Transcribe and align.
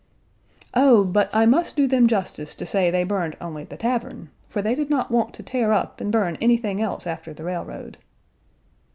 "Oh! 0.73 1.03
But 1.03 1.29
I 1.31 1.45
must 1.45 1.75
do 1.75 1.85
them 1.85 2.07
justice 2.07 2.55
to 2.55 2.65
say 2.65 2.89
they 2.89 3.03
burned 3.03 3.37
only 3.39 3.65
the 3.65 3.77
tavern, 3.77 4.31
for 4.49 4.59
they 4.59 4.73
did 4.73 4.89
not 4.89 5.11
want 5.11 5.31
to 5.35 5.43
tear 5.43 5.71
up 5.73 6.01
and 6.01 6.11
burn 6.11 6.39
anything 6.41 6.81
else 6.81 7.05
after 7.05 7.35
the 7.35 7.43
railroad." 7.43 7.99